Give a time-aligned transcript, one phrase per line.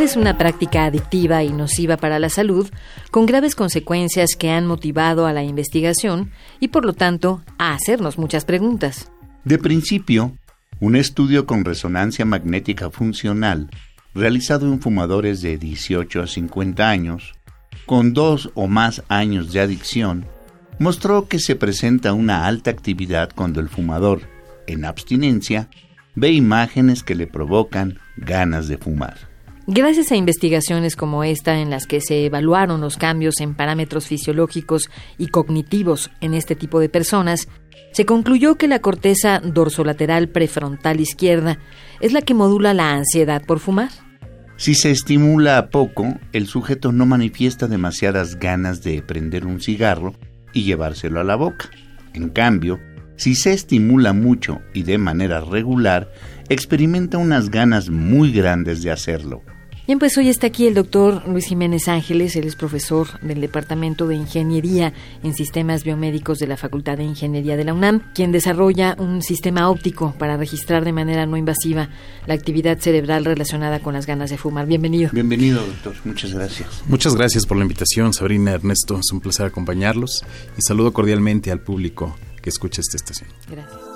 [0.00, 2.70] Es una práctica adictiva y nociva para la salud,
[3.10, 6.30] con graves consecuencias que han motivado a la investigación
[6.60, 9.10] y, por lo tanto, a hacernos muchas preguntas.
[9.44, 10.32] De principio,
[10.80, 13.68] un estudio con resonancia magnética funcional,
[14.14, 17.34] realizado en fumadores de 18 a 50 años,
[17.84, 20.24] con dos o más años de adicción,
[20.78, 24.22] mostró que se presenta una alta actividad cuando el fumador,
[24.66, 25.68] en abstinencia,
[26.14, 29.27] ve imágenes que le provocan ganas de fumar.
[29.70, 34.88] Gracias a investigaciones como esta en las que se evaluaron los cambios en parámetros fisiológicos
[35.18, 37.48] y cognitivos en este tipo de personas,
[37.92, 41.58] se concluyó que la corteza dorsolateral prefrontal izquierda
[42.00, 43.90] es la que modula la ansiedad por fumar.
[44.56, 50.14] Si se estimula poco, el sujeto no manifiesta demasiadas ganas de prender un cigarro
[50.54, 51.68] y llevárselo a la boca.
[52.14, 52.80] En cambio,
[53.16, 56.10] si se estimula mucho y de manera regular,
[56.48, 59.42] experimenta unas ganas muy grandes de hacerlo.
[59.88, 64.06] Bien, pues hoy está aquí el doctor Luis Jiménez Ángeles, él es profesor del Departamento
[64.06, 64.92] de Ingeniería
[65.22, 69.70] en Sistemas Biomédicos de la Facultad de Ingeniería de la UNAM, quien desarrolla un sistema
[69.70, 71.88] óptico para registrar de manera no invasiva
[72.26, 74.66] la actividad cerebral relacionada con las ganas de fumar.
[74.66, 75.08] Bienvenido.
[75.10, 75.94] Bienvenido, doctor.
[76.04, 76.82] Muchas gracias.
[76.86, 78.98] Muchas gracias por la invitación, Sabrina Ernesto.
[78.98, 80.22] Es un placer acompañarlos
[80.58, 83.30] y saludo cordialmente al público que escucha esta estación.
[83.50, 83.87] Gracias.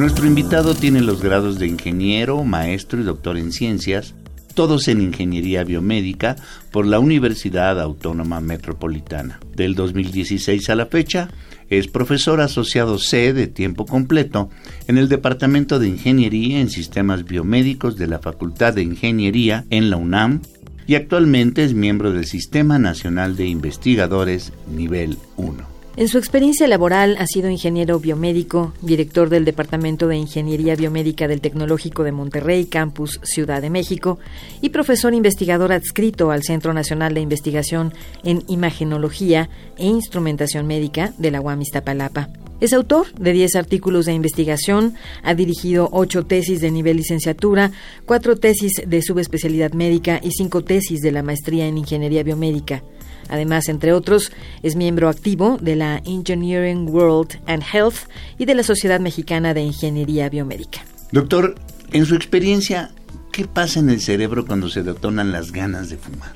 [0.00, 4.14] Nuestro invitado tiene los grados de ingeniero, maestro y doctor en ciencias,
[4.54, 6.36] todos en ingeniería biomédica
[6.70, 9.40] por la Universidad Autónoma Metropolitana.
[9.54, 11.28] Del 2016 a la fecha,
[11.68, 14.48] es profesor asociado C de tiempo completo
[14.88, 19.98] en el Departamento de Ingeniería en Sistemas Biomédicos de la Facultad de Ingeniería en la
[19.98, 20.40] UNAM
[20.86, 25.69] y actualmente es miembro del Sistema Nacional de Investigadores Nivel 1.
[25.96, 31.40] En su experiencia laboral ha sido ingeniero biomédico, director del Departamento de Ingeniería Biomédica del
[31.40, 34.18] Tecnológico de Monterrey, Campus Ciudad de México,
[34.60, 37.92] y profesor investigador adscrito al Centro Nacional de Investigación
[38.22, 42.30] en Imagenología e Instrumentación Médica de la UAM Iztapalapa.
[42.60, 47.72] Es autor de 10 artículos de investigación, ha dirigido 8 tesis de nivel licenciatura,
[48.06, 52.84] 4 tesis de subespecialidad médica y 5 tesis de la maestría en Ingeniería Biomédica.
[53.30, 54.32] Además, entre otros,
[54.62, 58.08] es miembro activo de la Engineering World and Health
[58.38, 60.84] y de la Sociedad Mexicana de Ingeniería Biomédica.
[61.12, 61.54] Doctor,
[61.92, 62.90] en su experiencia,
[63.32, 66.34] ¿qué pasa en el cerebro cuando se detonan las ganas de fumar?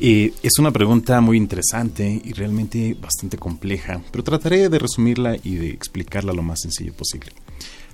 [0.00, 5.54] Eh, es una pregunta muy interesante y realmente bastante compleja, pero trataré de resumirla y
[5.54, 7.32] de explicarla lo más sencillo posible.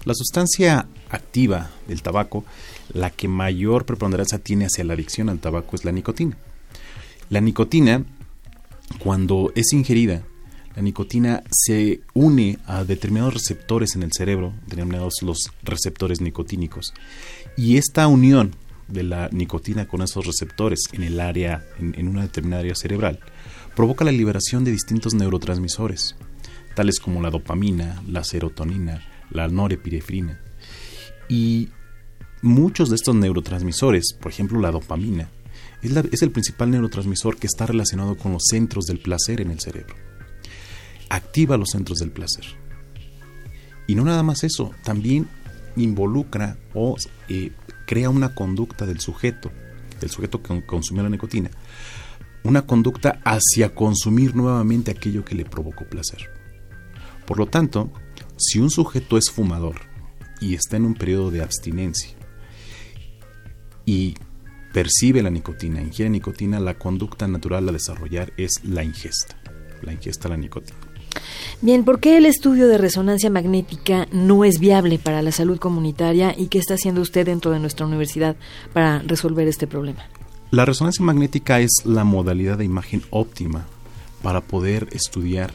[0.05, 2.45] La sustancia activa del tabaco,
[2.95, 6.39] la que mayor preponderancia tiene hacia la adicción al tabaco es la nicotina.
[7.31, 8.05] La nicotina,
[8.99, 10.25] cuando es ingerida,
[10.75, 16.93] la nicotina se une a determinados receptores en el cerebro, denominados los receptores nicotínicos.
[17.57, 18.57] Y esta unión
[18.89, 23.21] de la nicotina con esos receptores en el área, en, una determinada área cerebral,
[23.77, 26.17] provoca la liberación de distintos neurotransmisores,
[26.75, 30.41] tales como la dopamina, la serotonina, la norepinefrina.
[31.29, 31.69] Y
[32.43, 35.31] muchos de estos neurotransmisores, por ejemplo la dopamina,
[35.83, 39.95] es, el principal neurotransmisor que está relacionado con los centros del placer en el cerebro.
[41.09, 42.45] Activa los centros del placer.
[43.87, 45.29] Y no nada más eso, también
[45.77, 46.97] involucra o
[47.29, 47.53] eh,
[47.87, 49.51] crea una conducta del sujeto,
[50.01, 51.51] del sujeto que consumió la nicotina,
[52.45, 56.31] una conducta hacia consumir nuevamente aquello que le provocó placer.
[57.26, 57.93] Por lo tanto,
[58.37, 59.76] si un sujeto es fumador
[60.41, 62.17] y está en un periodo de abstinencia
[63.85, 64.15] y
[64.72, 69.37] percibe la nicotina, ingiere nicotina, la conducta natural a desarrollar es la ingesta,
[69.82, 70.78] la ingesta de la nicotina.
[71.61, 76.34] Bien, ¿por qué el estudio de resonancia magnética no es viable para la salud comunitaria
[76.37, 78.37] y qué está haciendo usted dentro de nuestra universidad
[78.72, 80.05] para resolver este problema?
[80.50, 83.66] La resonancia magnética es la modalidad de imagen óptima
[84.23, 85.52] para poder estudiar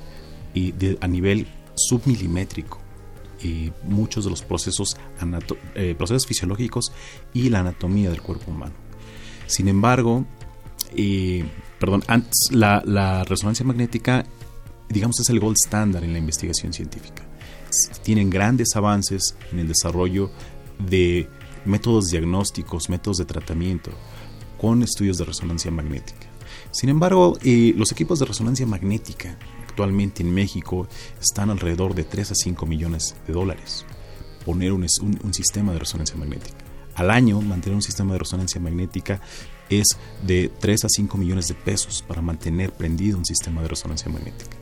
[0.53, 2.79] y a nivel submilimétrico
[3.43, 4.95] y muchos de los procesos,
[5.75, 6.91] eh, procesos fisiológicos
[7.33, 8.84] y la anatomía del cuerpo humano.
[9.47, 10.25] Sin embargo,
[11.79, 14.25] perdón, antes la, resonancia magnética,
[14.89, 17.23] digamos, es el gold standard en la investigación científica.
[18.03, 20.31] Tienen grandes avances en el desarrollo
[20.79, 21.27] de
[21.65, 23.91] métodos diagnósticos, métodos de tratamiento
[24.59, 26.27] con estudios de resonancia magnética.
[26.71, 29.37] Sin embargo, los equipos de resonancia magnética
[29.67, 30.87] actualmente en México
[31.21, 33.85] están alrededor de 3 a 5 millones de dólares.
[34.45, 36.64] Poner un sistema de resonancia magnética.
[36.95, 39.21] Al año, mantener un sistema de resonancia magnética
[39.69, 39.85] es
[40.23, 44.57] de 3 a 5 millones de pesos para mantener prendido un sistema de resonancia magnética.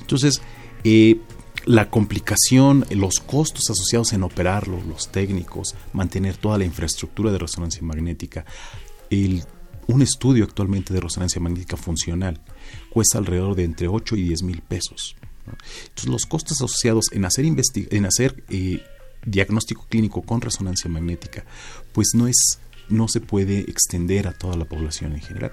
[0.00, 0.40] Entonces,
[0.84, 1.20] eh,
[1.66, 7.82] la complicación, los costos asociados en operarlo, los técnicos, mantener toda la infraestructura de resonancia
[7.82, 8.44] magnética,
[9.86, 12.40] un estudio actualmente de resonancia magnética funcional
[12.90, 15.16] cuesta alrededor de entre 8 y 10 mil pesos.
[15.46, 18.82] Entonces, los costos asociados en hacer, en hacer eh,
[19.26, 21.44] diagnóstico clínico con resonancia magnética,
[21.92, 25.52] pues no es no se puede extender a toda la población en general.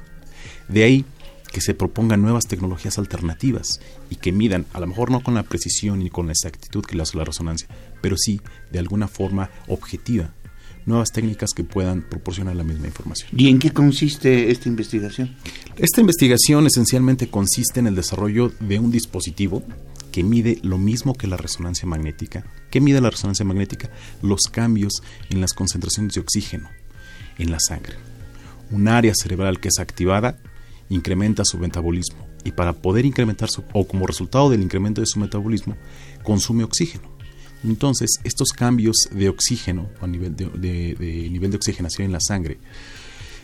[0.67, 1.05] De ahí
[1.51, 5.43] que se propongan nuevas tecnologías alternativas y que midan, a lo mejor no con la
[5.43, 7.67] precisión y con la exactitud que le hace la resonancia,
[8.01, 8.41] pero sí
[8.71, 10.33] de alguna forma objetiva,
[10.85, 13.29] nuevas técnicas que puedan proporcionar la misma información.
[13.35, 15.35] ¿Y en qué consiste esta investigación?
[15.77, 19.63] Esta investigación esencialmente consiste en el desarrollo de un dispositivo
[20.11, 22.45] que mide lo mismo que la resonancia magnética.
[22.69, 23.89] ¿Qué mide la resonancia magnética?
[24.21, 26.69] Los cambios en las concentraciones de oxígeno
[27.37, 27.95] en la sangre.
[28.69, 30.39] Un área cerebral que es activada
[30.89, 35.19] incrementa su metabolismo y para poder incrementar su, o como resultado del incremento de su
[35.19, 35.75] metabolismo
[36.23, 37.09] consume oxígeno.
[37.63, 42.59] Entonces, estos cambios de oxígeno a nivel de, nivel de oxigenación en la sangre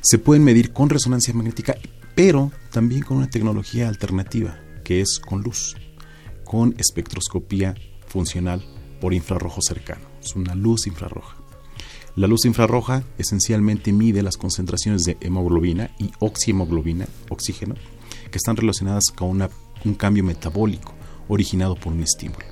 [0.02, 1.75] se pueden medir con resonancia magnética,
[2.16, 5.75] pero también con una tecnología alternativa que es con luz,
[6.48, 7.76] con espectroscopía
[8.08, 8.64] funcional
[9.02, 10.08] por infrarrojo cercano.
[10.24, 11.36] Es una luz infrarroja.
[12.16, 17.76] La luz infrarroja esencialmente mide las concentraciones de hemoglobina y oxihemoglobina, oxígeno,
[18.32, 19.48] que están relacionadas con
[19.86, 20.94] un cambio metabólico
[21.28, 22.46] originado por un estímulo.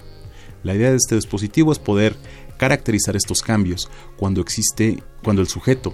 [0.62, 2.18] La idea de este dispositivo es poder
[2.58, 5.94] caracterizar estos cambios cuando existe, cuando el sujeto,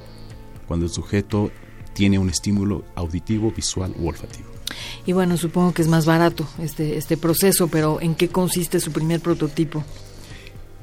[0.68, 1.51] cuando el sujeto
[1.94, 4.60] tiene un estímulo auditivo, visual u olfativo.
[5.06, 8.91] Y bueno, supongo que es más barato este, este proceso, pero ¿en qué consiste su
[8.91, 9.83] primer prototipo?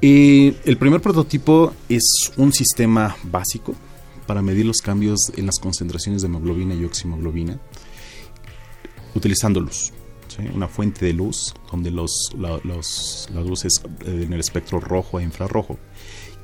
[0.00, 2.05] el primer prototipo es
[2.37, 3.75] un sistema básico
[4.29, 7.58] para medir los cambios en las concentraciones de hemoglobina y oximoglobina
[9.14, 9.93] utilizando luz.
[10.55, 13.73] Una fuente de luz donde los, la, los, las luces
[14.05, 15.79] eh, en el espectro rojo e infrarrojo.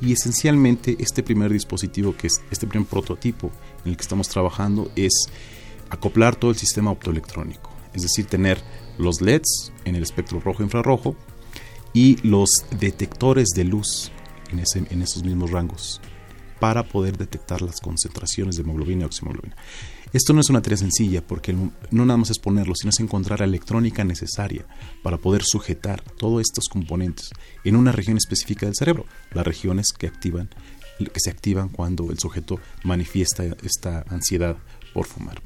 [0.01, 3.53] Y esencialmente este primer dispositivo, que es este primer prototipo
[3.85, 5.29] en el que estamos trabajando, es
[5.91, 7.71] acoplar todo el sistema optoelectrónico.
[7.93, 8.61] Es decir, tener
[8.99, 11.17] los LEDs en el espectro rojo e infrarrojo
[11.93, 14.11] y los detectores de luz
[14.51, 16.01] en, ese, en esos mismos rangos
[16.59, 19.57] para poder detectar las concentraciones de hemoglobina y oxihemoglobina.
[20.13, 23.41] Esto no es una tarea sencilla porque no nada más es ponerlo, sino es encontrar
[23.41, 24.65] la electrónica necesaria
[25.03, 27.31] para poder sujetar todos estos componentes
[27.65, 30.49] en una región específica del cerebro, las regiones que activan
[30.99, 34.57] que se activan cuando el sujeto manifiesta esta ansiedad
[34.93, 35.43] por fumar.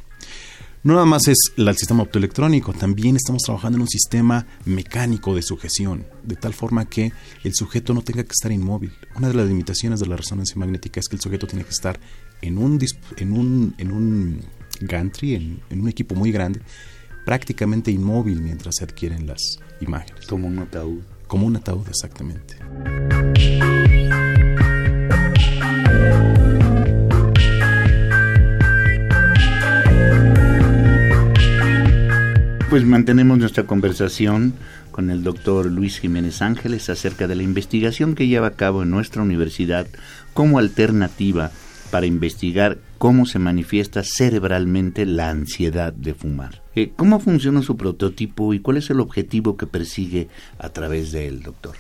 [0.85, 5.43] No nada más es el sistema optoelectrónico, también estamos trabajando en un sistema mecánico de
[5.43, 8.93] sujeción, de tal forma que el sujeto no tenga que estar inmóvil.
[9.17, 11.99] Una de las limitaciones de la resonancia magnética es que el sujeto tiene que estar
[12.43, 12.79] en un,
[13.17, 14.41] en un, en un
[14.81, 16.61] gantry, en, en un equipo muy grande,
[17.25, 20.27] prácticamente inmóvil mientras se adquieren las imágenes.
[20.27, 21.03] Como un ataúd.
[21.27, 22.57] Como un ataúd, exactamente.
[32.71, 34.53] Pues mantenemos nuestra conversación
[34.91, 38.91] con el doctor Luis Jiménez Ángeles acerca de la investigación que lleva a cabo en
[38.91, 39.87] nuestra universidad
[40.35, 41.51] como alternativa
[41.91, 46.63] para investigar cómo se manifiesta cerebralmente la ansiedad de fumar.
[46.75, 51.27] Eh, ¿Cómo funciona su prototipo y cuál es el objetivo que persigue a través de
[51.27, 51.75] él, doctor?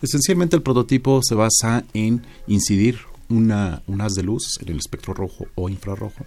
[0.00, 5.12] Esencialmente el prototipo se basa en incidir una, un haz de luz en el espectro
[5.12, 6.24] rojo o infrarrojo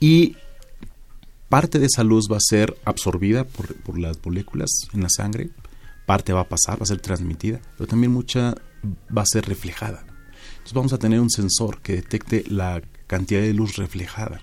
[0.00, 0.34] y
[1.48, 5.50] Parte de esa luz va a ser absorbida por, las moléculas en la sangre,
[6.04, 8.54] parte va a pasar, va a ser transmitida, pero también mucha
[9.16, 10.04] va a ser reflejada.
[10.50, 14.42] Entonces vamos a tener un sensor que detecte la cantidad de luz reflejada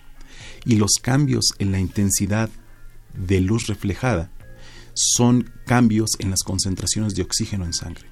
[0.66, 2.50] y los cambios en la intensidad
[3.14, 4.32] de luz reflejada
[4.96, 8.08] son cambios en las concentraciones de oxígeno en sangre.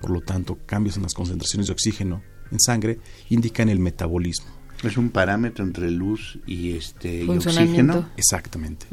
[0.00, 3.00] Por lo tanto, cambios en las concentraciones de oxígeno en sangre
[3.30, 4.50] indican el metabolismo.
[4.82, 8.08] Es un parámetro entre luz y este oxígeno.
[8.16, 8.86] Exactamente.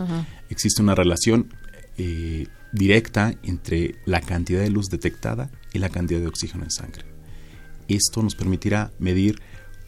[0.49, 1.53] Existe una relación
[1.97, 7.05] eh, directa entre la cantidad de luz detectada y la cantidad de oxígeno en sangre.
[7.87, 9.41] Esto nos permitirá medir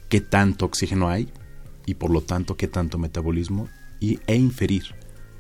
[0.10, 1.30] qué tanto oxígeno hay
[1.86, 4.84] y por lo tanto qué tanto metabolismo y, e inferir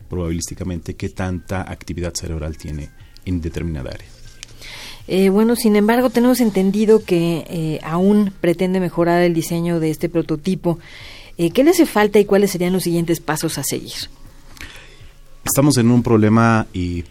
[0.09, 2.89] probabilísticamente qué tanta actividad cerebral tiene
[3.25, 4.14] en determinada área.
[5.07, 10.09] Eh, bueno, sin embargo, tenemos entendido que eh, aún pretende mejorar el diseño de este
[10.09, 10.79] prototipo.
[11.37, 14.09] Eh, ¿Qué le hace falta y cuáles serían los siguientes pasos a seguir?
[15.43, 17.03] Estamos en un problema y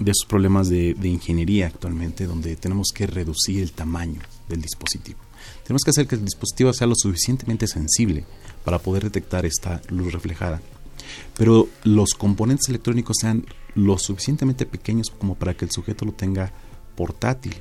[0.00, 5.18] de esos problemas de, ingeniería actualmente, donde tenemos que reducir el tamaño del dispositivo.
[5.64, 8.24] Tenemos que hacer que el dispositivo sea lo suficientemente sensible
[8.64, 10.62] para poder detectar esta luz reflejada.
[11.36, 13.44] Pero los componentes electrónicos sean
[13.74, 16.52] lo suficientemente pequeños como para que el sujeto lo tenga
[17.02, 17.56] portátil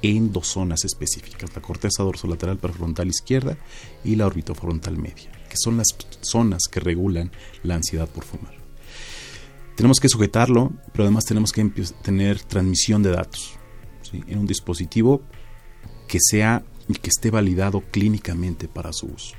[0.00, 3.58] en dos zonas específicas, la corteza dorsolateral prefrontal izquierda
[4.02, 5.88] y la orbitofrontal media, que son las
[6.22, 7.30] zonas que regulan
[7.62, 8.54] la ansiedad por fumar.
[9.76, 11.64] Tenemos que sujetarlo, pero además tenemos que
[12.02, 13.58] tener transmisión de datos
[14.14, 15.20] en un dispositivo
[16.06, 19.34] que sea y que esté validado clínicamente para su uso.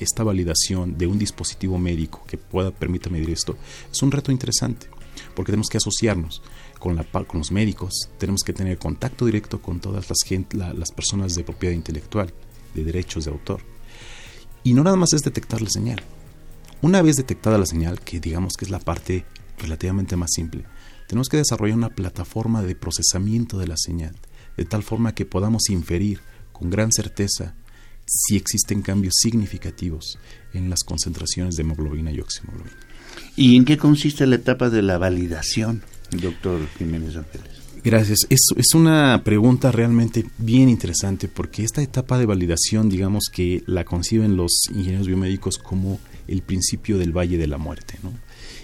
[0.00, 3.54] Esta validación de un dispositivo médico que pueda permitir medir esto
[3.92, 4.88] es un reto interesante,
[5.34, 6.42] porque tenemos que asociarnos
[6.78, 6.96] con,
[7.34, 12.32] los médicos, tenemos que tener contacto directo con todas las, las personas de propiedad intelectual,
[12.74, 13.62] de derechos de autor.
[14.62, 16.02] Y no nada más es detectar la señal,
[16.82, 19.24] una vez detectada la señal, que digamos que es la parte
[19.58, 20.64] relativamente más simple,
[21.08, 24.14] tenemos que desarrollar una plataforma de procesamiento de la señal,
[24.56, 26.20] de tal forma que podamos inferir
[26.52, 27.54] con gran certeza
[28.04, 30.18] si existen cambios significativos
[30.52, 32.85] en las concentraciones de hemoglobina y oxihemoglobina.
[33.36, 37.56] ¿Y en qué consiste la etapa de la validación, doctor Jiménez Ángeles?
[37.86, 38.26] Gracias.
[38.30, 43.84] Es, es, una pregunta realmente bien interesante porque esta etapa de validación, digamos que la
[43.84, 47.98] conciben los ingenieros biomédicos como el principio del Valle de la Muerte.
[48.02, 48.12] ¿no?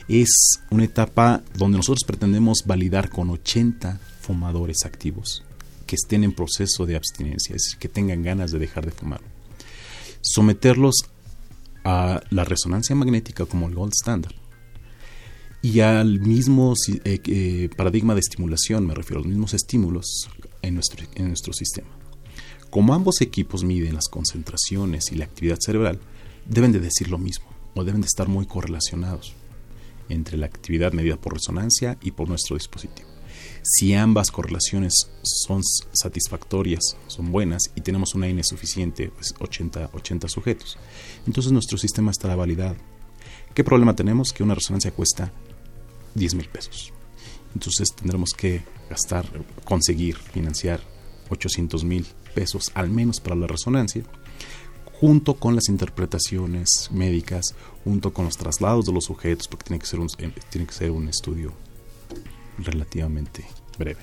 [0.08, 5.44] Es una etapa donde nosotros pretendemos validar con 80 fumadores activos
[5.86, 9.20] que estén en proceso de abstinencia, es decir, que tengan ganas de dejar de fumar.
[10.20, 11.04] Someterlos
[11.84, 14.41] a la resonancia magnética como el gold standard
[15.62, 20.28] y al mismo eh, eh, paradigma de estimulación, me refiero a los mismos estímulos
[20.60, 21.88] en nuestro, en nuestro sistema.
[22.68, 26.00] Como ambos equipos miden las concentraciones y la actividad cerebral,
[26.46, 29.34] deben de decir lo mismo o deben de estar muy correlacionados
[30.08, 33.08] entre la actividad medida por resonancia y por nuestro dispositivo.
[33.62, 40.28] Si ambas correlaciones son satisfactorias, son buenas y tenemos una N suficiente, pues 80, 80
[40.28, 40.76] sujetos,
[41.24, 42.76] entonces nuestro sistema estará validado.
[43.54, 44.32] ¿Qué problema tenemos?
[44.32, 45.32] Que una resonancia cuesta
[46.14, 46.92] 10 mil pesos.
[47.54, 49.26] Entonces tendremos que gastar,
[49.64, 50.80] conseguir, financiar
[51.30, 54.04] 800 mil pesos al menos para la resonancia
[55.02, 59.86] junto con las interpretaciones médicas, junto con los traslados de los sujetos, porque tiene que
[59.86, 61.52] ser un, eh, tiene que ser un estudio
[62.58, 63.44] relativamente
[63.76, 63.98] breve.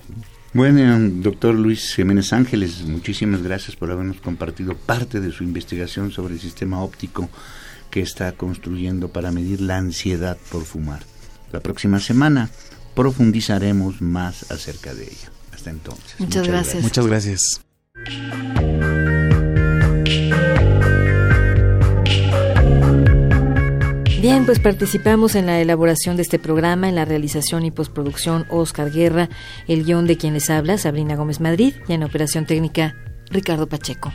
[0.54, 6.34] Bueno, doctor Luis Jiménez Ángeles, muchísimas gracias por habernos compartido parte de su investigación sobre
[6.34, 7.30] el sistema óptico
[7.89, 11.04] que está construyendo para medir la ansiedad por fumar.
[11.51, 12.50] La próxima semana
[12.96, 15.32] profundizaremos más acerca de ella.
[15.53, 16.20] Hasta entonces.
[16.20, 16.84] Muchas, gracias.
[16.84, 17.62] Muchas gracias.
[24.22, 28.91] Bien, pues participamos en la elaboración de este programa, en la realización y postproducción Oscar
[28.91, 29.29] Guerra,
[29.68, 32.96] el guion de quien les habla, Sabrina Gómez Madrid, y en operación técnica,
[33.29, 34.12] Ricardo Pacheco.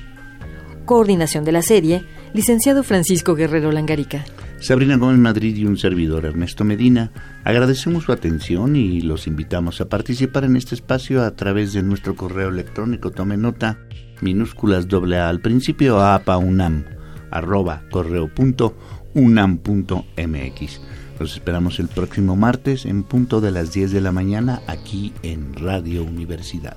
[0.85, 4.26] Coordinación de la serie, licenciado Francisco Guerrero Langarica.
[4.61, 7.11] Sabrina Gómez Madrid y un servidor Ernesto Medina,
[7.45, 12.17] agradecemos su atención y los invitamos a participar en este espacio a través de nuestro
[12.17, 13.11] correo electrónico.
[13.11, 13.79] Tome nota,
[14.23, 16.85] minúsculas doble A al principio, apaunam,
[17.31, 18.77] arroba correo punto
[19.15, 20.81] unam.mx.
[21.21, 25.55] Los esperamos el próximo martes en punto de las 10 de la mañana aquí en
[25.55, 26.77] Radio Universidad.